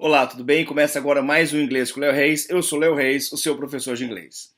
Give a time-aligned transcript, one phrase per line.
[0.00, 0.64] Olá, tudo bem?
[0.64, 2.48] Começa agora mais um Inglês com Léo Reis.
[2.48, 4.54] Eu sou Léo Reis, o seu professor de inglês.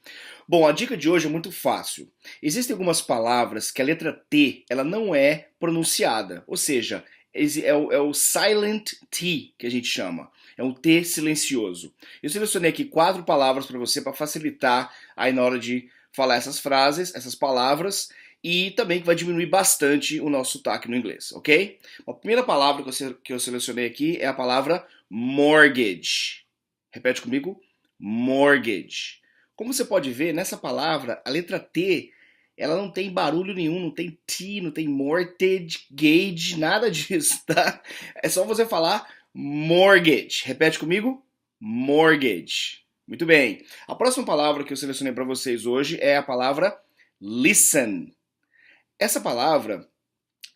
[0.46, 2.12] Bom, a dica de hoje é muito fácil.
[2.42, 7.90] Existem algumas palavras que a letra T ela não é pronunciada, ou seja, é o,
[7.90, 10.30] é o silent T que a gente chama.
[10.58, 11.90] É um T silencioso.
[12.22, 16.58] Eu selecionei aqui quatro palavras para você para facilitar aí na hora de falar essas
[16.58, 18.10] frases, essas palavras
[18.42, 21.78] e também que vai diminuir bastante o nosso sotaque no inglês, ok?
[22.06, 22.84] A primeira palavra
[23.22, 26.44] que eu selecionei aqui é a palavra mortgage.
[26.90, 27.60] Repete comigo,
[27.98, 29.20] mortgage.
[29.54, 32.10] Como você pode ver, nessa palavra, a letra T,
[32.56, 37.82] ela não tem barulho nenhum, não tem T, não tem mortgage, gauge, nada disso, tá?
[38.22, 40.42] É só você falar mortgage.
[40.44, 41.22] Repete comigo,
[41.60, 42.80] mortgage.
[43.06, 43.64] Muito bem.
[43.86, 46.80] A próxima palavra que eu selecionei para vocês hoje é a palavra
[47.20, 48.14] listen.
[49.00, 49.88] Essa palavra,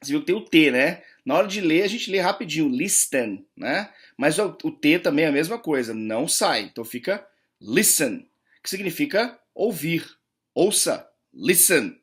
[0.03, 1.03] você viu que tem o T, né?
[1.25, 3.91] Na hora de ler, a gente lê rapidinho, listen, né?
[4.19, 6.65] Mas o, o T também é a mesma coisa, não sai.
[6.65, 7.27] Então fica
[7.59, 8.29] listen,
[8.63, 10.07] que significa ouvir.
[10.55, 11.99] Ouça, listen.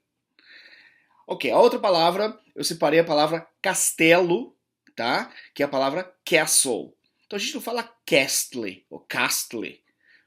[1.27, 4.57] Ok, a outra palavra, eu separei a palavra castelo,
[4.95, 5.31] tá?
[5.53, 6.97] Que é a palavra castle.
[7.27, 9.79] Então a gente não fala castle ou castle,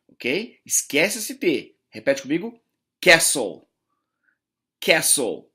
[0.08, 0.60] ok?
[0.64, 1.74] Esquece esse T.
[1.90, 2.58] Repete comigo,
[3.00, 3.68] castle.
[4.80, 5.50] Castle.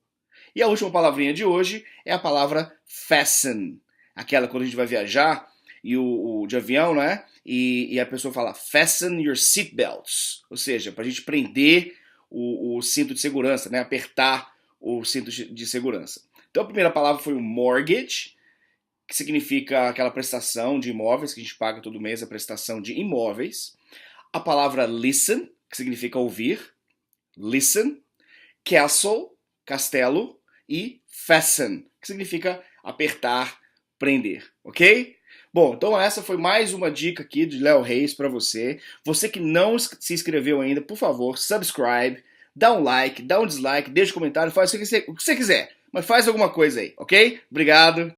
[0.56, 3.80] E a última palavrinha de hoje é a palavra fasten.
[4.16, 5.48] Aquela quando a gente vai viajar
[5.84, 7.26] e o, o de avião, né?
[7.46, 11.96] E, e, a pessoa fala fasten your seatbelts, ou seja, para a gente prender
[12.30, 13.80] o, o, cinto de segurança, né?
[13.80, 16.22] Apertar o cinto de segurança.
[16.52, 18.36] Então a primeira palavra foi o mortgage,
[19.08, 22.94] que significa aquela prestação de imóveis que a gente paga todo mês, a prestação de
[22.94, 23.76] imóveis.
[24.32, 26.60] A palavra listen, que significa ouvir,
[27.38, 28.02] listen.
[28.64, 29.32] Castle,
[29.66, 30.39] castelo
[30.70, 33.60] e fasten, que significa apertar,
[33.98, 35.18] prender, ok?
[35.52, 38.80] Bom, então essa foi mais uma dica aqui de Léo Reis para você.
[39.04, 42.24] Você que não se inscreveu ainda, por favor, subscribe,
[42.56, 45.24] dá um like, dá um dislike, deixa um comentário, faz o que você, o que
[45.24, 47.42] você quiser, mas faz alguma coisa aí, ok?
[47.50, 48.14] Obrigado.